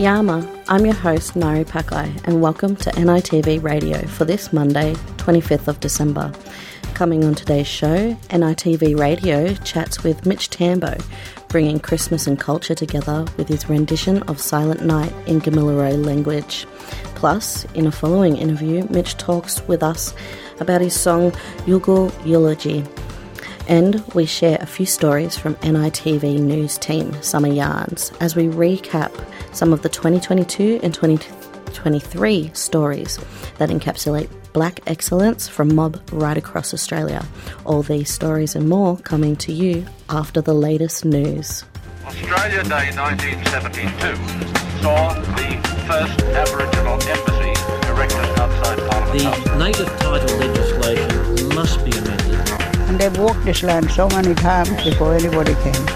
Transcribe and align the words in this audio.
Yama, 0.00 0.48
I'm 0.66 0.86
your 0.86 0.94
host 0.94 1.36
Nari 1.36 1.62
Pakai, 1.62 2.26
and 2.26 2.40
welcome 2.40 2.74
to 2.74 2.90
NITV 2.92 3.62
Radio 3.62 4.00
for 4.06 4.24
this 4.24 4.50
Monday, 4.50 4.94
25th 5.18 5.68
of 5.68 5.78
December. 5.80 6.32
Coming 6.94 7.22
on 7.22 7.34
today's 7.34 7.66
show, 7.66 8.14
NITV 8.30 8.98
Radio 8.98 9.52
chats 9.56 10.02
with 10.02 10.24
Mitch 10.24 10.48
Tambo, 10.48 10.96
bringing 11.48 11.78
Christmas 11.78 12.26
and 12.26 12.40
culture 12.40 12.74
together 12.74 13.26
with 13.36 13.48
his 13.48 13.68
rendition 13.68 14.22
of 14.22 14.40
Silent 14.40 14.86
Night 14.86 15.12
in 15.26 15.38
Gamilaroi 15.38 16.02
language. 16.02 16.66
Plus, 17.14 17.66
in 17.74 17.86
a 17.86 17.92
following 17.92 18.38
interview, 18.38 18.86
Mitch 18.88 19.18
talks 19.18 19.60
with 19.68 19.82
us 19.82 20.14
about 20.60 20.80
his 20.80 20.98
song 20.98 21.30
Yulgal 21.66 22.10
Eulogy. 22.24 22.86
And 23.68 24.04
we 24.14 24.26
share 24.26 24.58
a 24.60 24.66
few 24.66 24.86
stories 24.86 25.36
from 25.36 25.54
NITV 25.56 26.40
News 26.40 26.78
Team 26.78 27.12
Summer 27.22 27.48
Yarns 27.48 28.12
as 28.20 28.34
we 28.34 28.46
recap 28.46 29.12
some 29.54 29.72
of 29.72 29.82
the 29.82 29.88
2022 29.88 30.80
and 30.82 30.92
2023 30.92 32.50
stories 32.54 33.18
that 33.58 33.70
encapsulate 33.70 34.28
black 34.52 34.80
excellence 34.86 35.48
from 35.48 35.74
mob 35.74 36.00
right 36.12 36.36
across 36.36 36.74
Australia. 36.74 37.24
All 37.64 37.82
these 37.82 38.10
stories 38.10 38.54
and 38.56 38.68
more 38.68 38.96
coming 38.98 39.36
to 39.36 39.52
you 39.52 39.86
after 40.08 40.40
the 40.40 40.54
latest 40.54 41.04
news. 41.04 41.64
Australia 42.04 42.62
Day 42.64 42.90
1972 42.96 44.50
saw 44.82 45.14
the 45.14 45.60
first 45.86 46.22
Aboriginal 46.22 46.94
embassy 47.02 47.54
erected 47.88 48.38
outside 48.38 48.78
Parliament 48.90 49.44
The 49.44 49.58
native 49.58 49.88
title 49.98 50.36
legislation 50.38 51.54
must 51.54 51.84
be 51.84 51.92
amended. 51.92 52.29
And 52.90 53.00
they've 53.00 53.18
walked 53.18 53.44
this 53.44 53.62
land 53.62 53.88
so 53.92 54.08
many 54.08 54.34
times 54.34 54.70
before 54.82 55.14
anybody 55.14 55.54
came. 55.62 55.86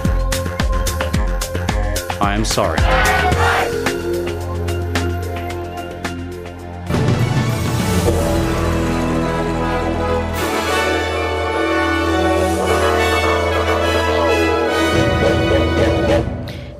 I 2.21 2.37
am 2.37 2.45
sorry. 2.45 2.79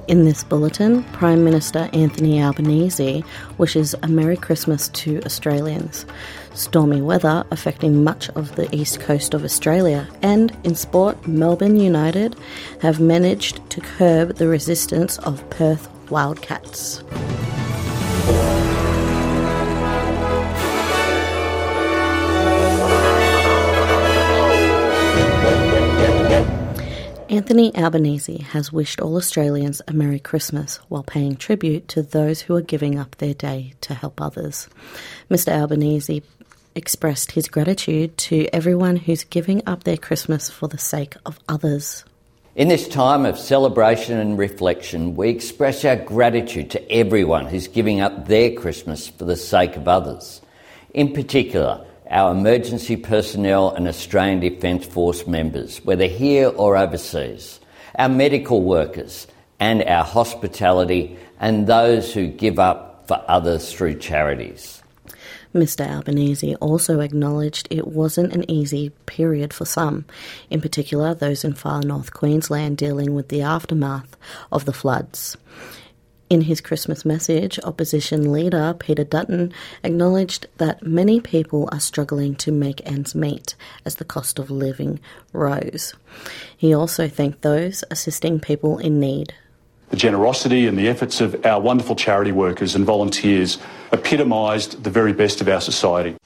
In 0.07 0.27
this 0.27 0.45
bulletin, 0.45 1.03
Prime 1.15 1.43
Minister 1.43 1.91
Anthony 1.93 2.41
Albanese 2.41 3.25
wishes 3.59 3.97
a 4.05 4.07
Merry 4.07 4.37
Christmas 4.37 4.87
to 4.91 5.21
Australians. 5.25 6.07
Stormy 6.55 7.03
weather 7.03 7.45
affecting 7.51 8.05
much 8.05 8.31
of 8.31 8.55
the 8.55 8.73
east 8.75 9.01
coast 9.01 9.35
of 9.35 9.45
Australia, 9.45 10.09
and 10.23 10.57
in 10.63 10.75
sport, 10.75 11.27
Melbourne 11.27 11.77
United 11.77 12.37
have 12.81 13.01
managed 13.01 13.69
to 13.71 13.81
curb 13.81 14.37
the 14.37 14.47
resistance 14.47 15.19
of 15.19 15.49
Perth 15.51 15.89
Wildcats. 16.11 17.03
Anthony 27.35 27.75
Albanese 27.77 28.39
has 28.39 28.73
wished 28.73 29.01
all 29.01 29.17
Australians 29.17 29.83
a 29.89 29.93
Merry 29.93 30.21
Christmas 30.21 30.77
while 30.89 31.03
paying 31.03 31.35
tribute 31.35 31.89
to 31.89 32.01
those 32.01 32.43
who 32.43 32.55
are 32.55 32.63
giving 32.63 32.97
up 32.97 33.17
their 33.17 33.35
day 33.35 33.75
to 33.81 33.93
help 33.93 34.21
others. 34.21 34.69
Mr. 35.29 35.53
Albanese 35.53 36.23
expressed 36.75 37.33
his 37.33 37.49
gratitude 37.49 38.17
to 38.19 38.47
everyone 38.55 38.97
who's 38.97 39.25
giving 39.25 39.63
up 39.67 39.85
their 39.85 39.97
Christmas 39.97 40.51
for 40.51 40.69
the 40.69 40.79
sake 40.79 41.15
of 41.27 41.39
others. 41.49 42.05
In 42.57 42.69
this 42.69 42.87
time 42.87 43.27
of 43.27 43.39
celebration 43.39 44.19
and 44.19 44.39
reflection, 44.39 45.17
we 45.17 45.29
express 45.29 45.85
our 45.85 45.97
gratitude 45.97 46.71
to 46.71 46.93
everyone 46.93 47.47
who's 47.47 47.67
giving 47.67 48.01
up 48.01 48.29
their 48.29 48.53
Christmas 48.53 49.09
for 49.09 49.25
the 49.25 49.37
sake 49.37 49.77
of 49.77 49.89
others. 49.89 50.41
In 50.93 51.13
particular, 51.13 51.85
our 52.11 52.31
emergency 52.31 52.97
personnel 52.97 53.71
and 53.71 53.89
Australian 53.89 54.39
Defence 54.39 54.87
Force 54.87 55.27
members, 55.27 55.79
whether 55.85 56.07
here 56.07 56.49
or 56.49 56.77
overseas, 56.77 57.59
our 57.99 58.09
medical 58.09 58.63
workers, 58.63 59.27
and 59.59 59.83
our 59.83 60.05
hospitality, 60.05 61.19
and 61.41 61.67
those 61.67 62.13
who 62.15 62.29
give 62.29 62.59
up 62.59 63.09
for 63.09 63.21
others 63.27 63.73
through 63.73 63.99
charities. 63.99 64.83
Mr. 65.55 65.89
Albanese 65.89 66.57
also 66.57 66.99
acknowledged 66.99 67.69
it 67.71 67.87
wasn't 67.87 68.33
an 68.33 68.51
easy 68.51 68.91
period 69.07 69.53
for 69.53 69.65
some, 69.65 70.05
in 70.51 70.61
particular 70.61 71.15
those 71.15 71.45
in 71.45 71.55
far 71.55 71.81
north 71.81 72.13
Queensland 72.13 72.77
dealing 72.77 73.15
with 73.15 73.29
the 73.29 73.41
aftermath 73.41 74.17
of 74.51 74.65
the 74.65 74.73
floods. 74.73 75.37
In 76.29 76.41
his 76.41 76.61
Christmas 76.61 77.05
message, 77.05 77.61
opposition 77.63 78.33
leader 78.33 78.75
Peter 78.77 79.05
Dutton 79.05 79.53
acknowledged 79.85 80.49
that 80.57 80.83
many 80.83 81.21
people 81.21 81.69
are 81.71 81.79
struggling 81.79 82.35
to 82.37 82.51
make 82.51 82.85
ends 82.85 83.15
meet 83.15 83.55
as 83.85 83.97
the 83.97 84.05
cost 84.05 84.41
of 84.41 84.51
living 84.51 84.99
rose. 85.33 85.95
He 86.57 86.75
also 86.75 87.09
thanked 87.09 87.43
those 87.43 87.85
assisting 87.91 88.41
people 88.41 88.79
in 88.79 88.99
need. 88.99 89.35
The 89.95 90.01
generosity 90.01 90.67
and 90.67 90.77
the 90.77 90.89
efforts 90.89 91.21
of 91.21 91.47
our 91.47 91.61
wonderful 91.61 91.95
charity 91.95 92.33
workers 92.33 92.75
and 92.75 92.85
volunteers 92.85 93.59
epitomised 93.93 94.83
the 94.83 94.91
very 94.91 95.13
best 95.13 95.41
of 95.41 95.49
our 95.49 95.61
society. 95.61 96.17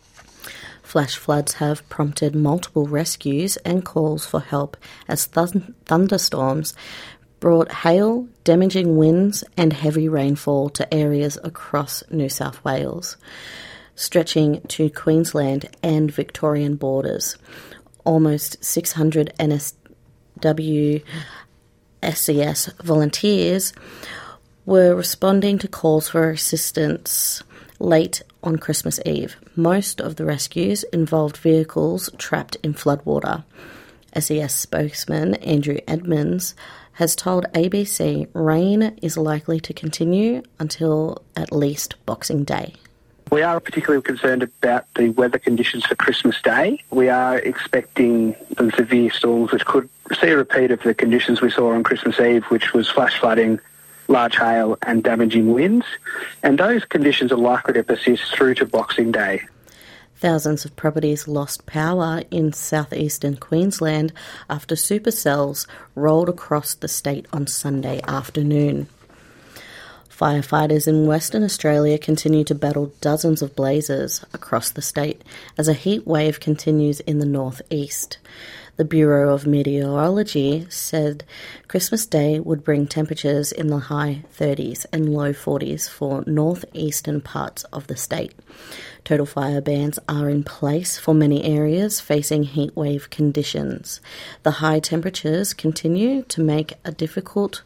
Flash 0.83 1.19
floods 1.19 1.53
have 1.53 1.87
prompted 1.91 2.35
multiple 2.35 2.87
rescues 2.87 3.59
and 3.67 3.85
calls 3.85 4.25
for 4.25 4.41
help 4.41 4.79
as 5.07 5.27
thun- 5.27 5.75
thunderstorms 5.85 6.73
brought 7.41 7.71
hail, 7.71 8.27
damaging 8.43 8.97
winds, 8.97 9.45
and 9.59 9.75
heavy 9.75 10.09
rainfall 10.09 10.71
to 10.71 10.95
areas 10.95 11.37
across 11.45 12.03
New 12.11 12.31
South 12.31 12.65
Wales, 12.65 13.19
stretching 13.95 14.63
to 14.69 14.89
Queensland 14.89 15.69
and 15.83 16.11
Victorian 16.11 16.77
borders. 16.77 17.37
Almost 18.07 18.65
600 18.65 19.35
NSW 19.39 21.03
SES 22.03 22.71
volunteers 22.83 23.73
were 24.67 24.95
responding 24.95 25.59
to 25.59 25.69
calls 25.69 26.09
for 26.11 26.31
assistance 26.31 27.43
late 27.79 28.23
on 28.43 28.57
Christmas 28.57 29.01
Eve. 29.07 29.37
Most 29.57 30.01
of 30.01 30.17
the 30.17 30.25
rescues 30.25 30.85
involved 30.93 31.37
vehicles 31.37 32.11
trapped 32.19 32.57
in 32.63 32.75
floodwater. 32.75 33.45
SES 34.19 34.55
spokesman 34.55 35.35
Andrew 35.37 35.79
Edmonds 35.87 36.55
has 36.95 37.15
told 37.15 37.45
ABC 37.53 38.29
rain 38.33 38.99
is 39.03 39.17
likely 39.17 39.61
to 39.61 39.73
continue 39.73 40.43
until 40.59 41.23
at 41.37 41.53
least 41.53 41.95
Boxing 42.07 42.45
Day. 42.45 42.75
We 43.31 43.43
are 43.43 43.61
particularly 43.61 44.03
concerned 44.03 44.43
about 44.43 44.87
the 44.95 45.11
weather 45.11 45.39
conditions 45.39 45.85
for 45.85 45.95
Christmas 45.95 46.41
Day. 46.41 46.83
We 46.91 47.11
are 47.11 47.39
expecting 47.39 48.35
some 48.57 48.71
severe 48.71 49.11
storms 49.11 49.53
which 49.53 49.67
could 49.67 49.89
see 50.19 50.29
a 50.29 50.37
repeat 50.37 50.71
of 50.71 50.83
the 50.83 50.95
conditions 50.95 51.43
we 51.43 51.51
saw 51.51 51.73
on 51.73 51.83
Christmas 51.83 52.19
Eve, 52.19 52.45
which 52.45 52.73
was 52.73 52.89
flash 52.89 53.19
flooding, 53.21 53.61
large 54.09 54.37
hail 54.37 54.79
and 54.83 55.05
damaging 55.05 55.53
winds. 55.53 55.85
And 56.43 56.59
those 56.59 56.87
conditions 56.87 57.31
are 57.31 57.37
likely 57.37 57.75
to 57.75 57.83
persist 57.83 58.35
through 58.35 58.55
to 58.57 58.67
Boxing 58.67 59.13
Day. 59.13 59.43
Thousands 60.17 60.65
of 60.65 60.75
properties 60.75 61.29
lost 61.29 61.67
power 61.67 62.23
in 62.31 62.53
southeastern 62.55 63.37
Queensland 63.37 64.13
after 64.49 64.75
supercells 64.75 65.67
rolled 65.95 66.31
across 66.31 66.75
the 66.75 66.89
state 66.89 67.27
on 67.33 67.47
Sunday 67.47 68.01
afternoon. 68.09 68.89
Firefighters 70.19 70.89
in 70.89 71.07
Western 71.07 71.45
Australia 71.45 71.97
continue 71.97 72.43
to 72.43 72.55
battle 72.57 72.93
dozens 73.01 73.41
of 73.41 73.55
blazes 73.55 74.25
across 74.35 74.69
the 74.69 74.83
state 74.83 75.23
as 75.57 75.69
a 75.69 75.73
heat 75.73 76.09
wave 76.09 76.41
continues 76.41 76.99
in 76.99 77.21
the 77.21 77.25
northeast. 77.25 78.19
The 78.79 78.85
Bureau 78.85 79.33
of 79.33 79.47
Meteorology 79.47 80.67
said 80.71 81.25
Christmas 81.69 82.05
Day 82.05 82.41
would 82.41 82.65
bring 82.65 82.89
temperatures 82.89 83.53
in 83.53 83.69
the 83.69 83.79
high 83.79 84.25
30s 84.37 84.87
and 84.93 85.15
low 85.15 85.33
40s 85.33 85.89
for 85.89 86.25
northeastern 86.27 87.21
parts 87.21 87.63
of 87.73 87.87
the 87.87 87.97
state. 87.97 88.35
Total 89.05 89.27
fire 89.27 89.61
bans 89.61 90.01
are 90.09 90.29
in 90.29 90.43
place 90.43 90.99
for 90.99 91.15
many 91.15 91.45
areas 91.45 92.01
facing 92.01 92.43
heat 92.43 92.77
wave 92.77 93.09
conditions. 93.11 94.01
The 94.43 94.59
high 94.63 94.81
temperatures 94.81 95.55
continue 95.55 96.23
to 96.23 96.41
make 96.41 96.75
a 96.85 96.91
difficult 96.91 97.63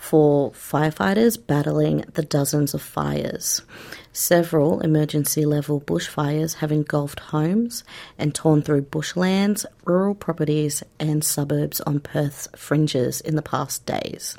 for 0.00 0.50
firefighters 0.52 1.36
battling 1.46 2.02
the 2.14 2.22
dozens 2.22 2.72
of 2.72 2.80
fires. 2.80 3.60
Several 4.14 4.80
emergency 4.80 5.44
level 5.44 5.78
bushfires 5.78 6.54
have 6.54 6.72
engulfed 6.72 7.20
homes 7.20 7.84
and 8.18 8.34
torn 8.34 8.62
through 8.62 8.82
bushlands, 8.82 9.66
rural 9.84 10.14
properties, 10.14 10.82
and 10.98 11.22
suburbs 11.22 11.82
on 11.82 12.00
Perth's 12.00 12.48
fringes 12.56 13.20
in 13.20 13.36
the 13.36 13.42
past 13.42 13.84
days. 13.84 14.38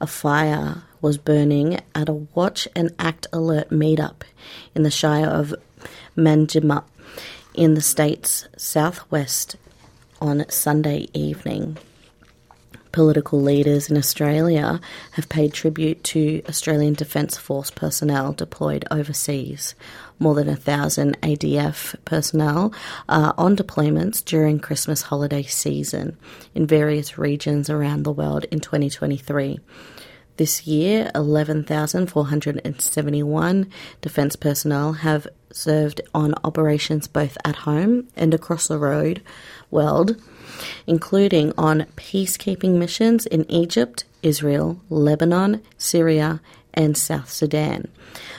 A 0.00 0.06
fire 0.06 0.84
was 1.00 1.18
burning 1.18 1.80
at 1.94 2.08
a 2.08 2.14
Watch 2.34 2.68
and 2.76 2.94
Act 2.96 3.26
Alert 3.32 3.70
meetup 3.70 4.22
in 4.74 4.84
the 4.84 4.90
Shire 4.90 5.26
of 5.26 5.52
Manjimup 6.16 6.84
in 7.54 7.74
the 7.74 7.82
state's 7.82 8.46
southwest 8.56 9.56
on 10.20 10.48
Sunday 10.48 11.08
evening. 11.12 11.76
Political 12.96 13.42
leaders 13.42 13.90
in 13.90 13.98
Australia 13.98 14.80
have 15.12 15.28
paid 15.28 15.52
tribute 15.52 16.02
to 16.04 16.40
Australian 16.48 16.94
Defence 16.94 17.36
Force 17.36 17.70
personnel 17.70 18.32
deployed 18.32 18.86
overseas. 18.90 19.74
More 20.18 20.34
than 20.34 20.48
a 20.48 20.56
thousand 20.56 21.20
ADF 21.20 21.94
personnel 22.06 22.72
are 23.06 23.34
on 23.36 23.54
deployments 23.54 24.24
during 24.24 24.58
Christmas 24.58 25.02
holiday 25.02 25.42
season 25.42 26.16
in 26.54 26.66
various 26.66 27.18
regions 27.18 27.68
around 27.68 28.04
the 28.04 28.12
world 28.12 28.44
in 28.44 28.60
2023. 28.60 29.60
This 30.38 30.66
year, 30.66 31.10
11,471 31.14 33.70
defence 34.00 34.36
personnel 34.36 34.94
have 34.94 35.28
served 35.56 36.00
on 36.14 36.34
operations 36.44 37.08
both 37.08 37.36
at 37.44 37.56
home 37.56 38.06
and 38.14 38.34
across 38.34 38.68
the 38.68 38.78
road 38.78 39.22
world, 39.70 40.20
including 40.86 41.52
on 41.56 41.86
peacekeeping 41.96 42.74
missions 42.74 43.26
in 43.26 43.50
Egypt, 43.50 44.04
Israel, 44.22 44.80
Lebanon, 44.90 45.62
Syria, 45.78 46.40
and 46.74 46.96
South 46.96 47.30
Sudan. 47.30 47.88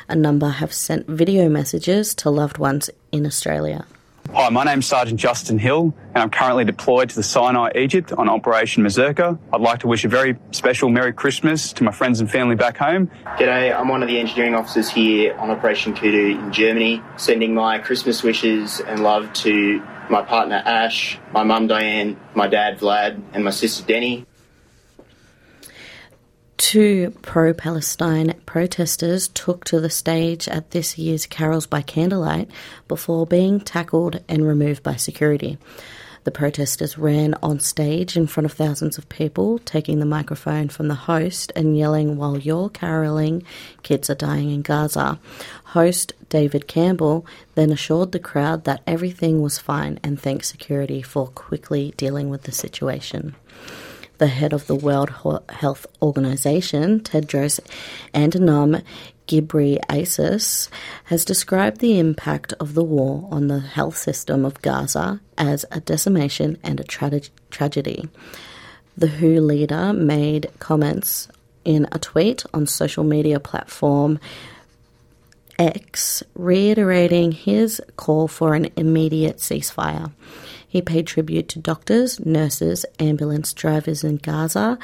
A 0.07 0.15
number 0.15 0.49
have 0.49 0.73
sent 0.73 1.07
video 1.07 1.49
messages 1.49 2.13
to 2.15 2.29
loved 2.29 2.57
ones 2.57 2.89
in 3.11 3.25
Australia. 3.25 3.85
Hi, 4.33 4.49
my 4.49 4.63
name's 4.63 4.85
Sergeant 4.85 5.19
Justin 5.19 5.57
Hill, 5.57 5.93
and 6.13 6.17
I'm 6.17 6.29
currently 6.29 6.65
deployed 6.65 7.09
to 7.09 7.15
the 7.15 7.23
Sinai, 7.23 7.71
Egypt 7.75 8.11
on 8.11 8.27
Operation 8.27 8.83
Mazurka. 8.83 9.39
I'd 9.53 9.61
like 9.61 9.79
to 9.79 9.87
wish 9.87 10.03
a 10.03 10.09
very 10.09 10.37
special 10.51 10.89
Merry 10.89 11.13
Christmas 11.13 11.71
to 11.73 11.83
my 11.83 11.91
friends 11.91 12.19
and 12.19 12.29
family 12.29 12.55
back 12.55 12.77
home. 12.77 13.09
G'day, 13.37 13.73
I'm 13.73 13.87
one 13.87 14.03
of 14.03 14.09
the 14.09 14.19
engineering 14.19 14.53
officers 14.53 14.89
here 14.89 15.33
on 15.37 15.49
Operation 15.49 15.93
Kudu 15.93 16.39
in 16.39 16.51
Germany, 16.51 17.01
sending 17.15 17.53
my 17.53 17.79
Christmas 17.79 18.21
wishes 18.21 18.79
and 18.81 19.01
love 19.01 19.31
to 19.33 19.81
my 20.09 20.21
partner 20.21 20.61
Ash, 20.65 21.17
my 21.31 21.43
mum 21.43 21.67
Diane, 21.67 22.19
my 22.35 22.47
dad 22.47 22.79
Vlad, 22.79 23.21
and 23.33 23.43
my 23.43 23.51
sister 23.51 23.85
Denny. 23.85 24.25
Two 26.57 27.13
pro 27.21 27.53
Palestine 27.53 28.33
protesters 28.47 29.27
took 29.27 29.63
to 29.65 29.79
the 29.79 29.91
stage 29.91 30.47
at 30.47 30.71
this 30.71 30.97
year's 30.97 31.27
Carols 31.27 31.67
by 31.67 31.83
Candlelight 31.83 32.49
before 32.87 33.27
being 33.27 33.59
tackled 33.59 34.21
and 34.27 34.45
removed 34.45 34.81
by 34.81 34.95
security. 34.95 35.59
The 36.23 36.31
protesters 36.31 36.97
ran 36.97 37.35
on 37.43 37.59
stage 37.59 38.17
in 38.17 38.25
front 38.25 38.45
of 38.45 38.53
thousands 38.53 38.97
of 38.97 39.07
people, 39.07 39.59
taking 39.59 39.99
the 39.99 40.05
microphone 40.05 40.67
from 40.67 40.87
the 40.87 40.95
host 40.95 41.53
and 41.55 41.77
yelling, 41.77 42.17
While 42.17 42.39
you're 42.39 42.69
caroling, 42.69 43.43
kids 43.83 44.09
are 44.09 44.15
dying 44.15 44.49
in 44.49 44.63
Gaza. 44.63 45.19
Host 45.63 46.13
David 46.27 46.67
Campbell 46.67 47.25
then 47.53 47.71
assured 47.71 48.11
the 48.11 48.19
crowd 48.19 48.63
that 48.63 48.81
everything 48.87 49.43
was 49.43 49.59
fine 49.59 49.99
and 50.03 50.19
thanked 50.19 50.45
security 50.45 51.03
for 51.03 51.27
quickly 51.27 51.93
dealing 51.97 52.29
with 52.29 52.43
the 52.43 52.51
situation 52.51 53.35
the 54.17 54.27
head 54.27 54.53
of 54.53 54.67
the 54.67 54.75
World 54.75 55.11
Health 55.49 55.85
Organization, 56.01 56.99
Tedros 57.01 57.59
Adhanom 58.13 58.83
Ghebreyesus, 59.27 60.69
has 61.05 61.25
described 61.25 61.79
the 61.79 61.99
impact 61.99 62.53
of 62.59 62.73
the 62.73 62.83
war 62.83 63.27
on 63.31 63.47
the 63.47 63.59
health 63.59 63.97
system 63.97 64.45
of 64.45 64.61
Gaza 64.61 65.19
as 65.37 65.65
a 65.71 65.79
decimation 65.79 66.57
and 66.63 66.79
a 66.79 66.83
tra- 66.83 67.21
tragedy. 67.51 68.07
The 68.97 69.07
WHO 69.07 69.41
leader 69.41 69.93
made 69.93 70.47
comments 70.59 71.27
in 71.63 71.87
a 71.91 71.99
tweet 71.99 72.45
on 72.53 72.65
social 72.65 73.03
media 73.03 73.39
platform 73.39 74.19
X, 75.59 76.23
reiterating 76.35 77.31
his 77.31 77.81
call 77.95 78.27
for 78.27 78.53
an 78.53 78.69
immediate 78.75 79.37
ceasefire. 79.37 80.11
He 80.77 80.81
paid 80.83 81.07
tribute 81.07 81.49
to 81.49 81.59
doctors, 81.59 82.23
nurses, 82.23 82.85
ambulance 82.99 83.51
drivers 83.51 84.03
in 84.03 84.17
Gaza, 84.17 84.77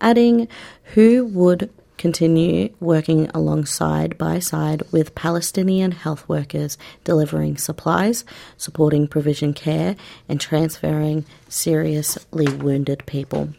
adding 0.00 0.48
who 0.94 1.24
would 1.26 1.70
continue 1.98 2.74
working 2.80 3.30
alongside 3.32 4.18
by 4.18 4.40
side 4.40 4.82
with 4.90 5.14
Palestinian 5.14 5.92
health 5.92 6.28
workers 6.28 6.76
delivering 7.04 7.58
supplies, 7.58 8.24
supporting 8.56 9.06
provision 9.06 9.54
care, 9.54 9.94
and 10.28 10.40
transferring 10.40 11.24
seriously 11.48 12.48
wounded 12.56 13.06
people. 13.06 13.50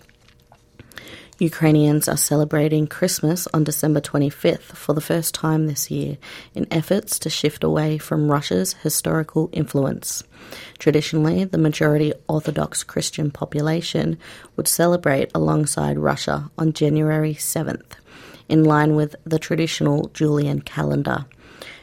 Ukrainians 1.39 2.07
are 2.07 2.18
celebrating 2.18 2.88
Christmas 2.88 3.48
on 3.54 3.63
December 3.63 4.01
25th 4.01 4.74
for 4.75 4.94
the 4.94 5.01
first 5.01 5.36
time 5.36 5.68
this 5.68 5.92
year 5.92 6.18
in 6.56 6.66
efforts 6.72 7.19
to 7.19 7.30
shift 7.30 7.63
away 7.63 8.00
from 8.00 8.31
Russia's 8.31 8.74
historical 8.74 9.48
influence. 9.54 10.24
Traditionally, 10.80 11.44
the 11.44 11.60
majority 11.60 12.12
Orthodox 12.28 12.84
Christian 12.84 13.30
population 13.30 14.18
would 14.56 14.68
celebrate 14.68 15.30
alongside 15.36 16.00
Russia 16.00 16.50
on 16.57 16.74
January 16.74 17.36
7th, 17.36 17.92
in 18.50 18.63
line 18.63 18.95
with 18.95 19.16
the 19.24 19.38
traditional 19.38 20.07
Julian 20.16 20.62
calendar. 20.62 21.25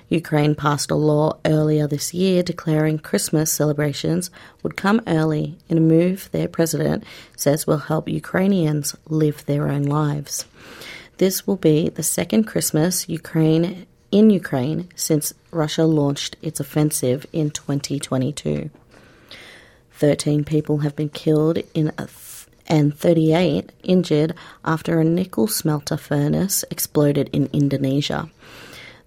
Ukraine 0.08 0.54
passed 0.54 0.90
a 0.90 0.94
law 0.94 1.38
earlier 1.44 1.86
this 1.86 2.12
year 2.12 2.42
declaring 2.42 2.98
Christmas 2.98 3.52
celebrations 3.52 4.30
would 4.62 4.76
come 4.76 5.00
early 5.06 5.56
in 5.68 5.78
a 5.78 5.80
move 5.80 6.28
their 6.30 6.48
president 6.48 7.04
says 7.36 7.66
will 7.66 7.78
help 7.78 8.08
Ukrainians 8.08 8.94
live 9.08 9.44
their 9.46 9.68
own 9.68 9.84
lives. 9.84 10.44
This 11.18 11.46
will 11.46 11.56
be 11.56 11.88
the 11.88 12.02
second 12.02 12.44
Christmas 12.44 13.08
Ukraine 13.08 13.86
in 14.10 14.30
Ukraine 14.30 14.88
since 14.94 15.32
Russia 15.50 15.84
launched 15.84 16.36
its 16.42 16.60
offensive 16.60 17.26
in 17.32 17.50
2022. 17.50 18.70
13 19.92 20.44
people 20.44 20.78
have 20.78 20.96
been 20.96 21.08
killed 21.08 21.58
in 21.72 21.92
a 21.98 22.08
and 22.66 22.96
38 22.98 23.72
injured 23.82 24.34
after 24.64 24.98
a 24.98 25.04
nickel 25.04 25.46
smelter 25.46 25.96
furnace 25.96 26.64
exploded 26.70 27.28
in 27.32 27.48
Indonesia. 27.52 28.30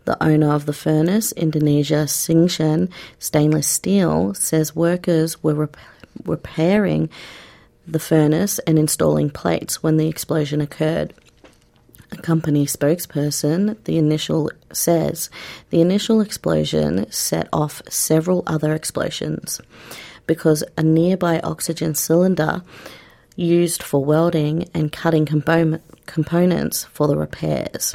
The 0.07 0.24
owner 0.24 0.54
of 0.54 0.65
the 0.65 0.71
furnace, 0.71 1.33
Indonesia 1.33 2.06
Tsingshan 2.06 2.89
Stainless 3.19 3.68
Steel, 3.68 4.33
says 4.36 4.74
workers 4.74 5.44
were 5.44 5.54
rep- 5.54 5.75
repairing 6.24 7.09
the 7.86 8.00
furnace 8.00 8.57
and 8.59 8.80
installing 8.80 9.30
plates 9.30 9.83
when 9.83 9.98
the 9.98 10.07
explosion 10.07 10.62
occurred. 10.62 11.13
A 12.13 12.15
company 12.15 12.65
spokesperson, 12.65 13.75
the 13.83 13.98
initial 13.98 14.50
says, 14.71 15.30
the 15.71 15.81
initial 15.81 16.21
explosion 16.21 17.12
set 17.12 17.50
off 17.51 17.81
several 17.89 18.44
other 18.48 18.74
explosions 18.74 19.60
because 20.25 20.63
a 20.77 20.83
nearby 20.83 21.42
oxygen 21.42 21.95
cylinder 21.95 22.62
used 23.36 23.83
for 23.83 24.06
welding 24.06 24.69
and 24.74 24.89
cutting 24.89 25.25
component, 25.25 25.84
components 26.05 26.86
for 26.93 27.10
the 27.10 27.17
repairs. 27.17 27.93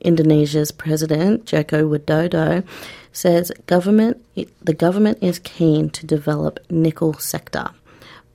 Indonesia's 0.00 0.70
president 0.70 1.46
Joko 1.46 1.88
Widodo 1.88 2.64
says 3.12 3.50
government 3.66 4.22
the 4.62 4.74
government 4.74 5.18
is 5.22 5.38
keen 5.40 5.90
to 5.90 6.06
develop 6.06 6.60
nickel 6.70 7.14
sector 7.14 7.70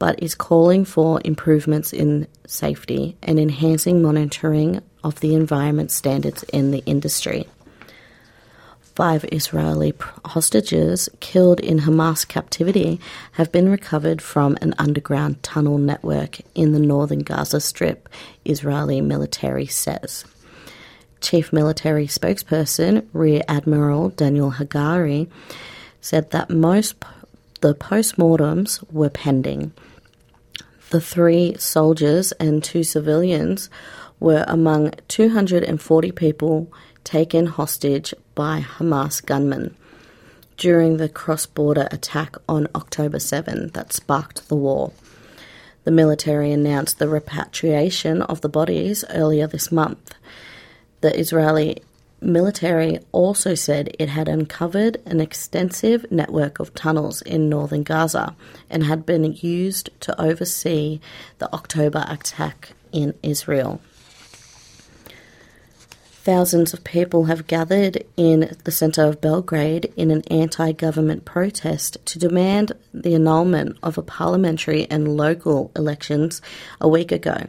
but 0.01 0.21
is 0.23 0.33
calling 0.33 0.83
for 0.83 1.21
improvements 1.23 1.93
in 1.93 2.27
safety 2.47 3.15
and 3.21 3.39
enhancing 3.39 4.01
monitoring 4.01 4.81
of 5.03 5.19
the 5.19 5.35
environment 5.35 5.91
standards 5.91 6.41
in 6.51 6.71
the 6.71 6.81
industry. 6.87 7.47
Five 8.95 9.25
Israeli 9.31 9.93
hostages 10.25 11.07
killed 11.19 11.59
in 11.59 11.81
Hamas 11.81 12.27
captivity 12.27 12.99
have 13.33 13.51
been 13.51 13.69
recovered 13.69 14.23
from 14.23 14.57
an 14.59 14.73
underground 14.79 15.43
tunnel 15.43 15.77
network 15.77 16.39
in 16.55 16.71
the 16.71 16.79
northern 16.79 17.19
Gaza 17.19 17.61
Strip, 17.61 18.09
Israeli 18.43 19.01
military 19.01 19.67
says. 19.67 20.25
Chief 21.21 21.53
Military 21.53 22.07
Spokesperson 22.07 23.07
Rear 23.13 23.43
Admiral 23.47 24.09
Daniel 24.09 24.51
Hagari 24.51 25.29
said 26.01 26.31
that 26.31 26.49
most 26.49 26.95
the 27.61 27.75
postmortems 27.75 28.83
were 28.91 29.09
pending. 29.09 29.71
The 30.89 30.99
three 30.99 31.55
soldiers 31.57 32.31
and 32.33 32.63
two 32.63 32.83
civilians 32.83 33.69
were 34.19 34.43
among 34.47 34.91
240 35.07 36.11
people 36.11 36.71
taken 37.03 37.45
hostage 37.45 38.13
by 38.35 38.61
Hamas 38.61 39.25
gunmen 39.25 39.75
during 40.57 40.97
the 40.97 41.09
cross 41.09 41.45
border 41.45 41.87
attack 41.91 42.35
on 42.47 42.67
October 42.75 43.19
7 43.19 43.69
that 43.69 43.93
sparked 43.93 44.47
the 44.47 44.55
war. 44.55 44.91
The 45.83 45.91
military 45.91 46.51
announced 46.51 46.99
the 46.99 47.07
repatriation 47.07 48.21
of 48.21 48.41
the 48.41 48.49
bodies 48.49 49.03
earlier 49.09 49.47
this 49.47 49.71
month. 49.71 50.13
The 51.01 51.19
Israeli 51.19 51.81
military 52.21 52.99
also 53.11 53.55
said 53.55 53.95
it 53.97 54.09
had 54.09 54.27
uncovered 54.27 55.01
an 55.05 55.19
extensive 55.19 56.05
network 56.11 56.59
of 56.59 56.73
tunnels 56.75 57.21
in 57.23 57.49
northern 57.49 57.83
Gaza 57.83 58.35
and 58.69 58.83
had 58.83 59.05
been 59.05 59.33
used 59.33 59.89
to 60.01 60.21
oversee 60.21 60.99
the 61.39 61.51
October 61.53 62.05
attack 62.07 62.73
in 62.91 63.15
Israel. 63.23 63.81
Thousands 66.23 66.71
of 66.71 66.83
people 66.83 67.25
have 67.25 67.47
gathered 67.47 68.05
in 68.15 68.55
the 68.63 68.71
centre 68.71 69.05
of 69.05 69.21
Belgrade 69.21 69.91
in 69.97 70.11
an 70.11 70.21
anti 70.29 70.71
government 70.71 71.25
protest 71.25 71.97
to 72.05 72.19
demand 72.19 72.73
the 72.93 73.15
annulment 73.15 73.75
of 73.81 73.97
a 73.97 74.03
parliamentary 74.03 74.85
and 74.91 75.17
local 75.17 75.71
elections 75.75 76.39
a 76.79 76.87
week 76.87 77.11
ago 77.11 77.47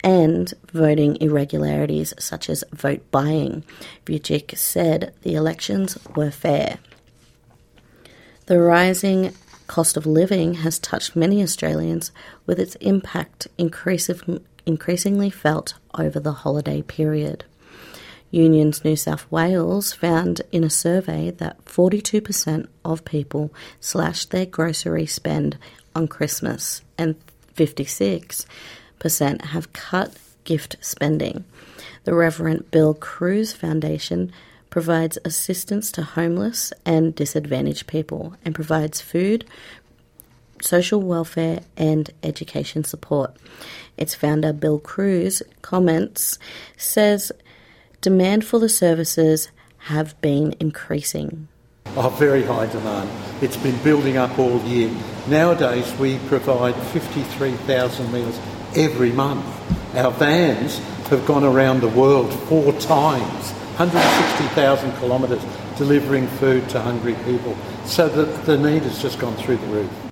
and 0.03 0.53
voting 0.71 1.17
irregularities 1.21 2.13
such 2.19 2.50
as 2.50 2.63
vote 2.71 3.09
buying. 3.12 3.63
Vucic 4.05 4.57
said 4.57 5.13
the 5.24 5.36
elections 5.36 5.97
were 6.15 6.31
fair. 6.31 6.77
The 8.45 8.59
rising 8.59 9.33
cost 9.65 9.97
of 9.97 10.05
living 10.05 10.53
has 10.55 10.79
touched 10.79 11.15
many 11.15 11.41
Australians, 11.41 12.12
with 12.45 12.59
its 12.59 12.75
impact 12.75 13.47
increasingly 13.57 15.29
felt 15.29 15.74
over 15.97 16.19
the 16.19 16.31
holiday 16.31 16.81
period. 16.81 17.43
Unions 18.31 18.84
New 18.84 18.96
South 18.96 19.29
Wales 19.31 19.93
found 19.93 20.41
in 20.51 20.63
a 20.63 20.69
survey 20.69 21.31
that 21.31 21.63
42% 21.65 22.67
of 22.84 23.05
people 23.05 23.53
slashed 23.79 24.31
their 24.31 24.46
grocery 24.46 25.05
spend 25.05 25.57
on 25.96 26.07
Christmas 26.07 26.81
and 26.98 27.15
56% 27.55 28.46
have 29.46 29.74
cut 29.74 30.13
gift 30.43 30.75
spending. 30.81 31.46
The 32.03 32.13
Reverend 32.13 32.69
Bill 32.72 32.93
Crews 32.93 33.53
Foundation 33.53 34.31
provides 34.69 35.17
assistance 35.25 35.91
to 35.91 36.03
homeless 36.03 36.74
and 36.86 37.15
disadvantaged 37.15 37.88
people, 37.88 38.36
and 38.43 38.53
provides 38.53 39.01
food, 39.01 39.46
social 40.62 41.01
welfare, 41.01 41.62
and 41.75 42.10
education 42.24 42.84
support. 42.84 43.36
Its 43.98 44.13
founder, 44.13 44.53
Bill 44.53 44.79
Crews, 44.79 45.41
comments, 45.62 46.38
says 46.75 47.31
demand 48.01 48.45
for 48.45 48.59
the 48.59 48.69
services 48.69 49.49
have 49.77 50.19
been 50.21 50.55
increasing. 50.59 51.47
Oh, 51.95 52.09
very 52.09 52.43
high 52.43 52.67
demand. 52.67 53.09
It's 53.41 53.57
been 53.57 53.81
building 53.83 54.17
up 54.17 54.37
all 54.37 54.59
year. 54.61 54.91
Nowadays, 55.27 55.91
we 55.99 56.19
provide 56.27 56.75
53,000 56.75 58.11
meals 58.11 58.39
every 58.75 59.11
month. 59.11 59.45
Our 59.95 60.11
vans 60.11 60.79
have 61.09 61.25
gone 61.25 61.43
around 61.43 61.81
the 61.81 61.87
world 61.87 62.33
four 62.47 62.73
times 62.73 63.51
160,000 63.77 64.91
kilometres 64.97 65.43
delivering 65.77 66.27
food 66.27 66.67
to 66.69 66.81
hungry 66.81 67.15
people. 67.25 67.55
So 67.85 68.09
the, 68.09 68.25
the 68.41 68.57
need 68.57 68.83
has 68.83 69.01
just 69.01 69.19
gone 69.19 69.35
through 69.35 69.57
the 69.57 69.67
roof. 69.67 70.06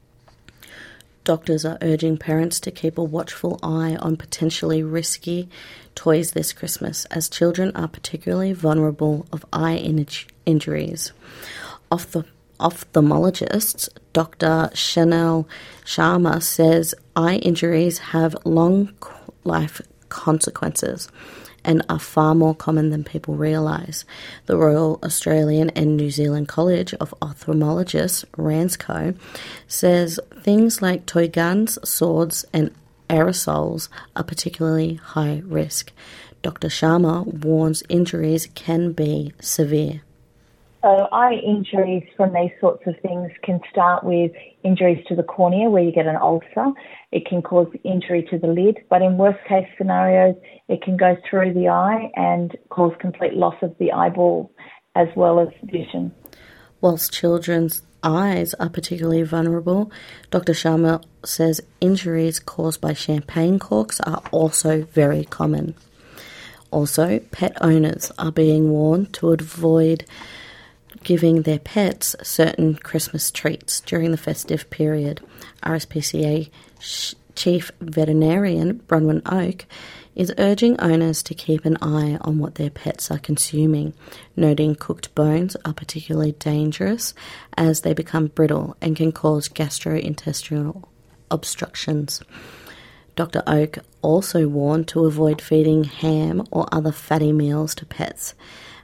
Doctors 1.25 1.65
are 1.65 1.79
urging 1.82 2.17
parents 2.17 2.60
to 2.60 2.70
keep 2.70 3.00
a 3.00 3.03
watchful 3.03 3.60
eye 3.63 3.96
on 4.00 4.15
potentially 4.15 4.84
risky 4.84 5.50
toys 5.96 6.32
this 6.32 6.53
Christmas, 6.53 7.05
as 7.05 7.27
children 7.27 7.72
are 7.75 7.88
particularly 7.88 8.53
vulnerable 8.53 9.25
of 9.34 9.44
eye 9.51 9.74
in- 9.74 10.05
injuries. 10.46 11.13
The 11.89 12.25
ophthalmologist 12.60 13.89
Dr. 14.13 14.70
Chanel 14.75 15.48
Sharma 15.84 16.44
says 16.44 16.94
eye 17.15 17.38
injuries 17.38 17.98
have 17.98 18.38
long 18.46 18.94
life 19.44 19.82
consequences 20.10 21.10
and 21.65 21.84
are 21.89 22.00
far 22.00 22.34
more 22.34 22.55
common 22.55 22.91
than 22.91 23.03
people 23.03 23.36
realise. 23.36 24.05
The 24.45 24.55
Royal 24.55 25.00
Australian 25.03 25.72
and 25.72 25.98
New 25.98 26.12
Zealand 26.12 26.48
College 26.48 26.93
of 26.95 27.13
Ophthalmologists, 27.22 28.24
RANZCO, 28.38 29.17
says 29.67 30.19
things 30.39 30.81
like 30.81 31.05
toy 31.05 31.27
guns, 31.27 31.77
swords, 31.84 32.45
and 32.53 32.72
aerosols 33.10 33.89
are 34.15 34.24
particularly 34.24 34.95
high 34.95 35.41
risk. 35.45 35.91
Dr. 36.41 36.67
Sharma 36.67 37.25
warns 37.25 37.84
injuries 37.89 38.48
can 38.53 38.91
be 38.91 39.34
severe. 39.41 40.01
So, 40.84 41.07
eye 41.12 41.41
injuries 41.43 42.03
from 42.15 42.31
these 42.31 42.51
sorts 42.62 42.86
of 42.86 42.93
things 43.00 43.31
can 43.41 43.60
start 43.72 44.03
with 44.03 44.31
injuries 44.62 45.03
to 45.07 45.15
the 45.15 45.24
cornea, 45.24 45.67
where 45.67 45.81
you 45.81 45.91
get 45.91 46.05
an 46.05 46.15
ulcer. 46.15 46.74
It 47.15 47.25
can 47.25 47.41
cause 47.41 47.67
injury 47.86 48.27
to 48.29 48.38
the 48.38 48.48
lid, 48.48 48.79
but 48.89 49.01
in 49.01 49.17
worst 49.17 49.39
case 49.48 49.65
scenarios, 49.77 50.36
it 50.67 50.81
can 50.81 50.98
go 50.98 51.15
through 51.29 51.53
the 51.53 51.69
eye 51.69 52.12
and 52.17 52.53
cause 52.67 52.91
complete 53.00 53.36
loss 53.36 53.55
of 53.62 53.74
the 53.79 53.93
eyeball 53.93 54.51
as 54.95 55.07
well 55.15 55.39
as 55.39 55.48
vision. 55.63 56.13
Whilst 56.81 57.13
children's 57.13 57.84
eyes 58.03 58.53
are 58.55 58.67
particularly 58.67 59.24
vulnerable, 59.24 59.93
Dr. 60.29 60.51
Sharma 60.51 61.05
says 61.24 61.62
injuries 61.79 62.38
caused 62.41 62.81
by 62.81 62.91
champagne 62.91 63.60
corks 63.60 64.01
are 64.01 64.22
also 64.31 64.81
very 64.81 65.24
common. 65.24 65.74
Also, 66.69 67.19
pet 67.31 67.55
owners 67.62 68.12
are 68.19 68.34
being 68.34 68.72
warned 68.72 69.13
to 69.13 69.31
avoid 69.31 70.03
giving 71.03 71.41
their 71.41 71.59
pets 71.59 72.15
certain 72.23 72.75
Christmas 72.75 73.31
treats 73.31 73.81
during 73.81 74.11
the 74.11 74.17
festive 74.17 74.69
period. 74.69 75.21
RSPCA 75.63 76.49
Chief 77.35 77.71
Veterinarian 77.81 78.79
Bronwyn 78.87 79.21
Oak 79.31 79.65
is 80.15 80.33
urging 80.37 80.79
owners 80.79 81.21
to 81.23 81.33
keep 81.33 81.65
an 81.65 81.77
eye 81.81 82.17
on 82.21 82.39
what 82.39 82.55
their 82.55 82.69
pets 82.69 83.11
are 83.11 83.19
consuming, 83.19 83.93
noting 84.35 84.75
cooked 84.75 85.13
bones 85.13 85.57
are 85.65 85.73
particularly 85.73 86.31
dangerous 86.33 87.13
as 87.57 87.81
they 87.81 87.93
become 87.93 88.27
brittle 88.27 88.77
and 88.81 88.95
can 88.95 89.11
cause 89.11 89.49
gastrointestinal 89.49 90.83
obstructions. 91.29 92.21
Dr. 93.15 93.43
Oak 93.47 93.79
also 94.01 94.47
warned 94.47 94.87
to 94.89 95.05
avoid 95.05 95.41
feeding 95.41 95.83
ham 95.83 96.43
or 96.51 96.67
other 96.71 96.91
fatty 96.91 97.31
meals 97.31 97.75
to 97.75 97.85
pets 97.85 98.33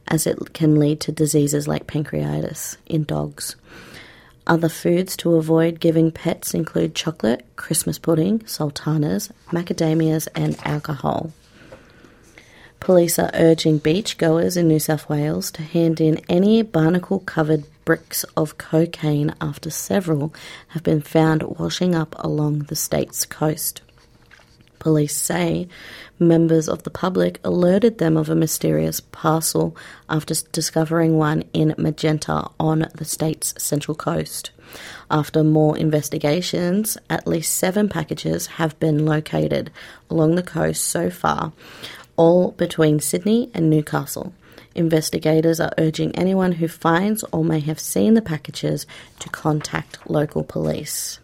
as 0.08 0.28
it 0.28 0.54
can 0.54 0.80
lead 0.80 1.00
to 1.02 1.12
diseases 1.12 1.68
like 1.68 1.88
pancreatitis 1.88 2.78
in 2.86 3.04
dogs. 3.04 3.56
Other 4.48 4.70
foods 4.70 5.16
to 5.18 5.36
avoid 5.36 5.80
giving 5.80 6.12
pets 6.12 6.54
include 6.54 6.96
chocolate, 6.96 7.46
Christmas 7.56 8.00
pudding, 8.00 8.46
sultanas, 8.46 9.32
macadamias, 9.48 10.28
and 10.36 10.58
alcohol. 10.66 11.32
Police 12.80 13.20
are 13.20 13.30
urging 13.36 13.80
beachgoers 13.80 14.58
in 14.58 14.68
New 14.68 14.80
South 14.80 15.08
Wales 15.08 15.52
to 15.52 15.62
hand 15.62 16.02
in 16.02 16.20
any 16.28 16.64
barnacle 16.64 17.20
covered 17.20 17.64
bricks 17.86 18.24
of 18.36 18.58
cocaine 18.58 19.36
after 19.40 19.70
several 19.70 20.34
have 20.70 20.82
been 20.82 21.02
found 21.02 21.44
washing 21.44 21.94
up 21.94 22.16
along 22.18 22.60
the 22.64 22.76
state's 22.76 23.24
coast. 23.26 23.82
Police 24.82 25.16
say 25.16 25.68
members 26.18 26.68
of 26.68 26.82
the 26.82 26.90
public 26.90 27.40
alerted 27.44 28.00
them 28.00 28.18
of 28.18 28.30
a 28.30 28.36
mysterious 28.36 29.00
parcel 29.00 29.78
after 30.10 30.34
discovering 30.52 31.20
one 31.20 31.44
in 31.54 31.76
Magenta 31.78 32.50
on 32.60 32.88
the 32.96 33.06
state's 33.06 33.54
central 33.62 33.94
coast. 33.94 34.50
After 35.12 35.44
more 35.44 35.78
investigations, 35.78 36.98
at 37.12 37.28
least 37.28 37.54
seven 37.54 37.90
packages 37.90 38.48
have 38.58 38.80
been 38.80 39.06
located 39.06 39.70
along 40.10 40.34
the 40.34 40.42
coast 40.42 40.84
so 40.86 41.12
far, 41.12 41.54
all 42.18 42.50
between 42.54 43.00
Sydney 43.00 43.52
and 43.54 43.70
Newcastle. 43.70 44.34
Investigators 44.74 45.60
are 45.60 45.76
urging 45.78 46.16
anyone 46.16 46.54
who 46.54 46.68
finds 46.68 47.24
or 47.32 47.46
may 47.46 47.60
have 47.60 47.80
seen 47.80 48.16
the 48.16 48.22
packages 48.24 48.88
to 49.20 49.30
contact 49.30 50.10
local 50.10 50.44
police. 50.44 51.20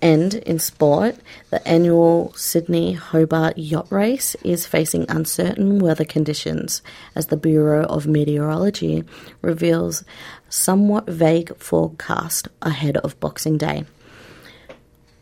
And 0.00 0.34
in 0.34 0.58
sport, 0.60 1.16
the 1.50 1.66
annual 1.66 2.32
Sydney 2.36 2.92
Hobart 2.92 3.58
Yacht 3.58 3.90
Race 3.90 4.36
is 4.44 4.66
facing 4.66 5.06
uncertain 5.08 5.80
weather 5.80 6.04
conditions 6.04 6.82
as 7.16 7.26
the 7.26 7.36
Bureau 7.36 7.84
of 7.84 8.06
Meteorology 8.06 9.04
reveals 9.42 10.04
somewhat 10.48 11.08
vague 11.08 11.56
forecast 11.56 12.48
ahead 12.62 12.96
of 12.98 13.18
Boxing 13.18 13.58
Day. 13.58 13.84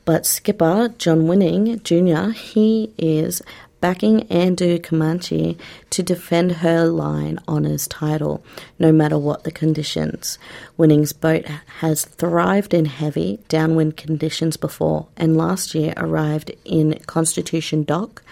But 0.04 0.26
skipper 0.26 0.94
John 0.98 1.26
Winning 1.26 1.80
Jr., 1.82 2.30
he 2.30 2.92
is 2.98 3.42
backing 3.80 4.20
Andoo 4.28 4.82
Comanche 4.82 5.56
to 5.90 6.02
defend 6.02 6.52
her 6.52 6.86
line 6.86 7.38
honours 7.46 7.86
title, 7.86 8.44
no 8.78 8.92
matter 8.92 9.18
what 9.18 9.44
the 9.44 9.50
conditions. 9.50 10.38
Winning's 10.76 11.12
boat 11.12 11.46
has 11.80 12.04
thrived 12.04 12.74
in 12.74 12.86
heavy 12.86 13.40
downwind 13.48 13.96
conditions 13.96 14.56
before, 14.56 15.06
and 15.16 15.36
last 15.36 15.74
year 15.74 15.94
arrived 15.96 16.50
in 16.64 16.98
Constitution 17.06 17.84
Dock 17.84 18.22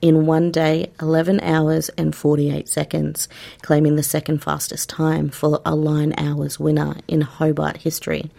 in 0.00 0.24
one 0.24 0.50
day, 0.50 0.90
11 1.00 1.40
hours 1.40 1.90
and 1.90 2.14
48 2.14 2.68
seconds, 2.68 3.28
claiming 3.62 3.96
the 3.96 4.02
second 4.02 4.42
fastest 4.42 4.88
time 4.88 5.28
for 5.28 5.60
a 5.64 5.74
line 5.74 6.14
honours 6.18 6.58
winner 6.58 6.96
in 7.06 7.20
Hobart 7.20 7.78
history. 7.78 8.30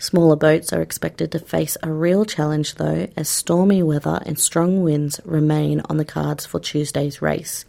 Smaller 0.00 0.34
boats 0.34 0.72
are 0.72 0.80
expected 0.80 1.30
to 1.30 1.38
face 1.38 1.76
a 1.82 1.92
real 1.92 2.24
challenge, 2.24 2.76
though, 2.76 3.06
as 3.18 3.28
stormy 3.28 3.82
weather 3.82 4.22
and 4.24 4.38
strong 4.38 4.82
winds 4.82 5.20
remain 5.26 5.82
on 5.90 5.98
the 5.98 6.06
cards 6.06 6.46
for 6.46 6.58
Tuesday's 6.58 7.20
race. 7.20 7.66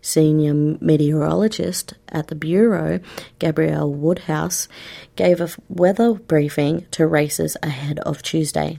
Senior 0.00 0.54
meteorologist 0.80 1.92
at 2.08 2.28
the 2.28 2.34
Bureau, 2.34 3.00
Gabrielle 3.38 3.92
Woodhouse, 3.92 4.66
gave 5.16 5.42
a 5.42 5.50
weather 5.68 6.14
briefing 6.14 6.86
to 6.92 7.06
racers 7.06 7.54
ahead 7.62 7.98
of 7.98 8.22
Tuesday. 8.22 8.78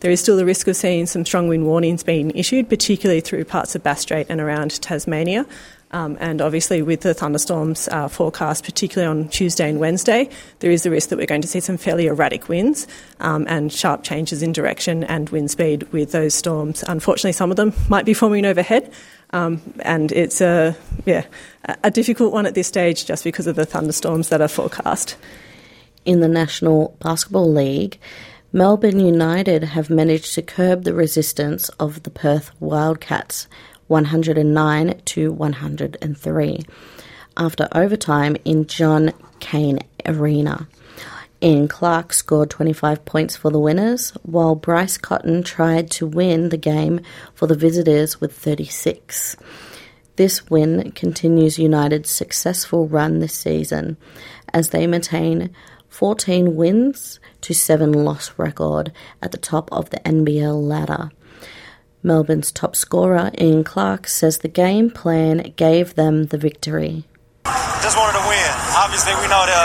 There 0.00 0.10
is 0.10 0.20
still 0.20 0.36
the 0.36 0.44
risk 0.44 0.66
of 0.66 0.74
seeing 0.74 1.06
some 1.06 1.24
strong 1.24 1.46
wind 1.46 1.64
warnings 1.64 2.02
being 2.02 2.32
issued, 2.32 2.68
particularly 2.68 3.20
through 3.20 3.44
parts 3.44 3.76
of 3.76 3.84
Bass 3.84 4.00
Strait 4.00 4.26
and 4.28 4.40
around 4.40 4.82
Tasmania. 4.82 5.46
Um, 5.92 6.16
and 6.20 6.40
obviously, 6.40 6.80
with 6.80 7.02
the 7.02 7.12
thunderstorms 7.12 7.86
uh, 7.88 8.08
forecast, 8.08 8.64
particularly 8.64 9.10
on 9.10 9.28
Tuesday 9.28 9.68
and 9.68 9.78
Wednesday, 9.78 10.30
there 10.60 10.70
is 10.70 10.84
the 10.84 10.90
risk 10.90 11.10
that 11.10 11.18
we're 11.18 11.26
going 11.26 11.42
to 11.42 11.48
see 11.48 11.60
some 11.60 11.76
fairly 11.76 12.06
erratic 12.06 12.48
winds 12.48 12.86
um, 13.20 13.46
and 13.48 13.70
sharp 13.70 14.02
changes 14.02 14.42
in 14.42 14.52
direction 14.52 15.04
and 15.04 15.28
wind 15.28 15.50
speed 15.50 15.82
with 15.92 16.12
those 16.12 16.34
storms. 16.34 16.82
Unfortunately, 16.88 17.32
some 17.32 17.50
of 17.50 17.56
them 17.56 17.74
might 17.88 18.06
be 18.06 18.14
forming 18.14 18.46
overhead, 18.46 18.90
um, 19.30 19.60
and 19.80 20.12
it's 20.12 20.40
a 20.40 20.74
yeah 21.04 21.26
a 21.84 21.90
difficult 21.90 22.32
one 22.32 22.46
at 22.46 22.54
this 22.54 22.68
stage 22.68 23.04
just 23.04 23.22
because 23.22 23.46
of 23.46 23.56
the 23.56 23.66
thunderstorms 23.66 24.30
that 24.30 24.40
are 24.40 24.48
forecast. 24.48 25.16
In 26.04 26.20
the 26.20 26.28
National 26.28 26.96
Basketball 27.00 27.52
League, 27.52 27.98
Melbourne 28.52 28.98
United 28.98 29.62
have 29.64 29.88
managed 29.88 30.34
to 30.34 30.42
curb 30.42 30.84
the 30.84 30.92
resistance 30.92 31.68
of 31.80 32.02
the 32.02 32.10
Perth 32.10 32.50
Wildcats 32.60 33.46
109 33.88 35.00
to 35.04 35.32
103 35.32 36.60
after 37.36 37.68
overtime 37.72 38.36
in 38.44 38.66
John 38.66 39.12
Cain 39.40 39.80
Arena. 40.06 40.68
Ian 41.42 41.66
Clark 41.66 42.12
scored 42.12 42.50
25 42.50 43.04
points 43.04 43.34
for 43.34 43.50
the 43.50 43.58
winners, 43.58 44.10
while 44.22 44.54
Bryce 44.54 44.96
Cotton 44.96 45.42
tried 45.42 45.90
to 45.92 46.06
win 46.06 46.50
the 46.50 46.56
game 46.56 47.00
for 47.34 47.48
the 47.48 47.56
visitors 47.56 48.20
with 48.20 48.32
36. 48.32 49.36
This 50.14 50.48
win 50.48 50.92
continues 50.92 51.58
United's 51.58 52.10
successful 52.10 52.86
run 52.86 53.18
this 53.18 53.34
season 53.34 53.96
as 54.52 54.68
they 54.68 54.86
maintain 54.86 55.52
14 55.88 56.54
wins 56.54 57.18
to 57.40 57.54
7 57.54 57.92
loss 57.92 58.32
record 58.36 58.92
at 59.20 59.32
the 59.32 59.38
top 59.38 59.68
of 59.72 59.90
the 59.90 59.98
NBL 60.00 60.62
ladder. 60.62 61.10
Melbourne's 62.02 62.50
top 62.50 62.74
scorer, 62.74 63.30
Ian 63.38 63.62
Clark, 63.64 64.08
says 64.08 64.38
the 64.38 64.48
game 64.48 64.90
plan 64.90 65.54
gave 65.56 65.94
them 65.94 66.26
the 66.26 66.38
victory. 66.38 67.04
Just 67.82 67.98
wanted 67.98 68.18
to 68.18 68.24
win. 68.26 68.50
Obviously, 68.78 69.14
we 69.18 69.26
know 69.26 69.42
the 69.46 69.62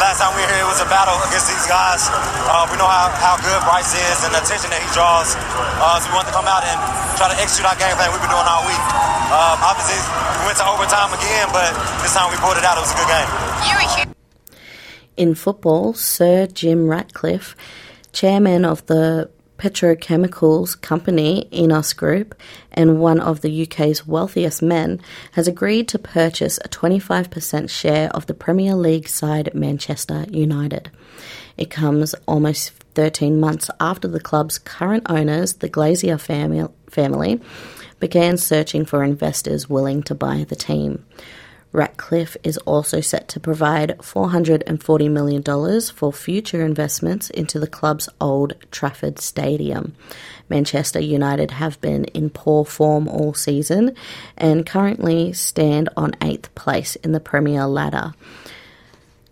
last 0.00 0.20
time 0.20 0.32
we 0.36 0.40
were 0.44 0.52
here, 0.52 0.64
it 0.64 0.68
was 0.68 0.80
a 0.80 0.88
battle 0.88 1.16
against 1.28 1.48
these 1.52 1.68
guys. 1.68 2.08
Uh, 2.48 2.64
we 2.68 2.76
know 2.76 2.88
how, 2.88 3.12
how 3.16 3.36
good 3.40 3.60
Bryce 3.68 3.92
is 3.92 4.18
and 4.24 4.32
the 4.32 4.40
attention 4.40 4.72
that 4.72 4.80
he 4.80 4.88
draws. 4.96 5.36
Uh, 5.36 6.00
so 6.00 6.08
we 6.08 6.16
wanted 6.16 6.32
to 6.32 6.36
come 6.36 6.48
out 6.48 6.64
and 6.64 6.76
try 7.16 7.28
to 7.28 7.36
execute 7.40 7.68
our 7.68 7.76
game 7.76 7.92
plan 7.96 8.08
we've 8.12 8.24
been 8.24 8.32
doing 8.32 8.48
all 8.48 8.64
week. 8.64 8.84
Um, 9.32 9.56
obviously, 9.64 10.00
we 10.40 10.42
went 10.48 10.58
to 10.60 10.66
overtime 10.68 11.12
again, 11.12 11.46
but 11.52 11.70
this 12.04 12.12
time 12.12 12.28
we 12.32 12.36
pulled 12.40 12.56
it 12.56 12.64
out. 12.64 12.76
It 12.76 12.84
was 12.84 12.92
a 12.92 12.98
good 13.00 13.10
game. 13.12 13.28
In 15.16 15.36
football, 15.36 15.92
Sir 15.92 16.48
Jim 16.48 16.88
Ratcliffe, 16.88 17.56
chairman 18.12 18.64
of 18.64 18.84
the 18.86 19.28
petrochemicals 19.58 20.80
company 20.80 21.48
Ineos 21.52 21.96
Group 21.96 22.34
and 22.72 23.00
one 23.00 23.20
of 23.20 23.40
the 23.40 23.62
UK's 23.62 24.06
wealthiest 24.06 24.62
men, 24.62 25.00
has 25.32 25.46
agreed 25.46 25.88
to 25.88 25.98
purchase 25.98 26.58
a 26.64 26.68
25% 26.68 27.70
share 27.70 28.10
of 28.10 28.26
the 28.26 28.34
Premier 28.34 28.74
League 28.74 29.08
side 29.08 29.54
Manchester 29.54 30.26
United. 30.30 30.90
It 31.56 31.70
comes 31.70 32.14
almost 32.26 32.70
13 32.94 33.38
months 33.38 33.70
after 33.78 34.08
the 34.08 34.20
club's 34.20 34.58
current 34.58 35.04
owners, 35.08 35.54
the 35.54 35.68
Glazer 35.68 36.18
family, 36.90 37.40
began 38.00 38.36
searching 38.36 38.84
for 38.84 39.04
investors 39.04 39.68
willing 39.70 40.02
to 40.02 40.14
buy 40.14 40.44
the 40.48 40.56
team. 40.56 41.04
Ratcliffe 41.72 42.36
is 42.44 42.58
also 42.58 43.00
set 43.00 43.28
to 43.28 43.40
provide 43.40 43.96
$440 43.98 45.10
million 45.10 45.80
for 45.80 46.12
future 46.12 46.62
investments 46.64 47.30
into 47.30 47.58
the 47.58 47.66
club's 47.66 48.10
Old 48.20 48.54
Trafford 48.70 49.18
Stadium. 49.18 49.94
Manchester 50.50 51.00
United 51.00 51.52
have 51.52 51.80
been 51.80 52.04
in 52.06 52.28
poor 52.28 52.66
form 52.66 53.08
all 53.08 53.32
season 53.32 53.94
and 54.36 54.66
currently 54.66 55.32
stand 55.32 55.88
on 55.96 56.12
eighth 56.20 56.54
place 56.54 56.96
in 56.96 57.12
the 57.12 57.20
Premier 57.20 57.66
ladder 57.66 58.12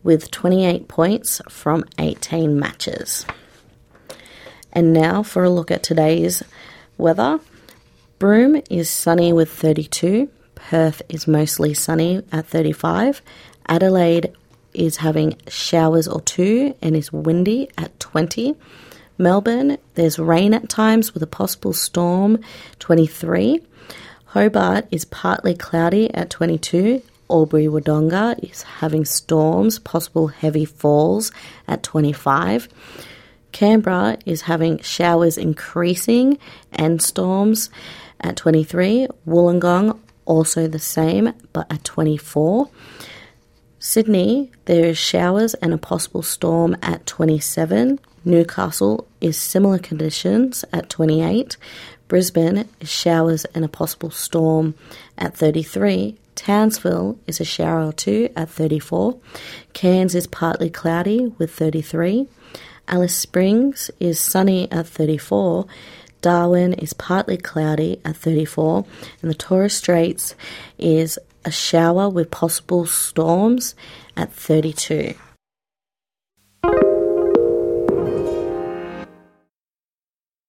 with 0.02 0.30
28 0.30 0.88
points 0.88 1.42
from 1.48 1.84
18 1.98 2.58
matches. 2.58 3.26
And 4.72 4.94
now 4.94 5.22
for 5.22 5.44
a 5.44 5.50
look 5.50 5.70
at 5.70 5.82
today's 5.82 6.42
weather. 6.96 7.40
Broome 8.18 8.62
is 8.70 8.88
sunny 8.88 9.32
with 9.32 9.50
32. 9.50 10.30
Perth 10.68 11.02
is 11.08 11.26
mostly 11.26 11.74
sunny 11.74 12.22
at 12.30 12.46
35. 12.46 13.22
Adelaide 13.66 14.32
is 14.72 14.98
having 14.98 15.36
showers 15.48 16.06
or 16.06 16.20
two 16.20 16.74
and 16.80 16.96
is 16.96 17.12
windy 17.12 17.68
at 17.76 17.98
20. 17.98 18.54
Melbourne, 19.18 19.78
there's 19.94 20.18
rain 20.18 20.54
at 20.54 20.68
times 20.68 21.12
with 21.12 21.22
a 21.22 21.26
possible 21.26 21.72
storm, 21.72 22.38
23. 22.78 23.60
Hobart 24.26 24.86
is 24.90 25.04
partly 25.06 25.54
cloudy 25.54 26.12
at 26.14 26.30
22. 26.30 27.02
Albury 27.28 27.66
Wodonga 27.66 28.38
is 28.48 28.62
having 28.62 29.04
storms, 29.04 29.78
possible 29.78 30.28
heavy 30.28 30.64
falls 30.64 31.32
at 31.68 31.82
25. 31.82 32.68
Canberra 33.52 34.18
is 34.24 34.42
having 34.42 34.78
showers 34.78 35.36
increasing 35.36 36.38
and 36.72 37.02
storms 37.02 37.70
at 38.20 38.36
23. 38.36 39.08
Wollongong 39.26 39.98
also 40.30 40.68
the 40.68 40.78
same, 40.78 41.32
but 41.52 41.70
at 41.72 41.82
24. 41.82 42.70
Sydney, 43.80 44.52
there 44.66 44.84
is 44.84 44.96
showers 44.96 45.54
and 45.54 45.74
a 45.74 45.78
possible 45.78 46.22
storm 46.22 46.76
at 46.82 47.04
27. 47.06 47.98
Newcastle 48.24 49.08
is 49.20 49.36
similar 49.36 49.78
conditions 49.78 50.64
at 50.72 50.88
28. 50.88 51.56
Brisbane 52.06 52.68
is 52.80 52.88
showers 52.88 53.44
and 53.46 53.64
a 53.64 53.68
possible 53.68 54.10
storm 54.10 54.74
at 55.18 55.36
33. 55.36 56.16
Townsville 56.36 57.18
is 57.26 57.40
a 57.40 57.44
shower 57.44 57.88
or 57.88 57.92
two 57.92 58.28
at 58.36 58.48
34. 58.50 59.18
Cairns 59.72 60.14
is 60.14 60.28
partly 60.28 60.70
cloudy 60.70 61.26
with 61.38 61.52
33. 61.52 62.28
Alice 62.86 63.16
Springs 63.16 63.90
is 63.98 64.20
sunny 64.20 64.70
at 64.70 64.86
34. 64.86 65.66
Darwin 66.20 66.74
is 66.74 66.92
partly 66.92 67.36
cloudy 67.36 68.00
at 68.04 68.16
34, 68.16 68.84
and 69.22 69.30
the 69.30 69.34
Torres 69.34 69.74
Straits 69.74 70.34
is 70.78 71.18
a 71.44 71.50
shower 71.50 72.08
with 72.08 72.30
possible 72.30 72.86
storms 72.86 73.74
at 74.16 74.32
32. 74.32 75.14